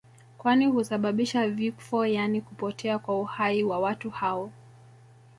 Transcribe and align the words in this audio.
kwani 0.37 0.65
husababisha 0.65 1.49
vifo 1.49 2.05
yaani 2.05 2.41
kupotea 2.41 2.99
kwa 2.99 3.19
uhai 3.19 3.63
wa 3.63 3.79
watu 3.79 4.09
hao 4.09 4.51